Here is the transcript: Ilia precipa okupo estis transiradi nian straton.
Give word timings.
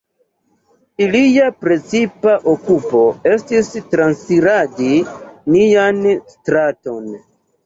Ilia 1.03 1.49
precipa 1.65 2.33
okupo 2.53 3.01
estis 3.35 3.69
transiradi 3.93 4.91
nian 5.57 6.03
straton. 6.35 7.07